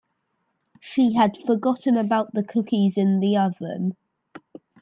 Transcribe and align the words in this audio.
She 0.81 1.13
had 1.13 1.37
forgotten 1.37 1.95
about 1.95 2.33
the 2.33 2.43
cookies 2.43 2.97
in 2.97 3.19
the 3.19 3.37
oven. 3.37 3.95